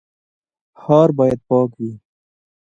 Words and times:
ښار 0.81 1.09
باید 1.17 1.39
پاک 1.49 1.69
وي 1.79 1.93